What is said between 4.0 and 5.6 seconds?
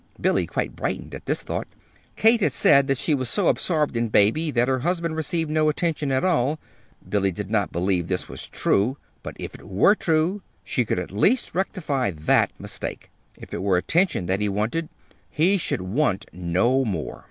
Baby that her husband received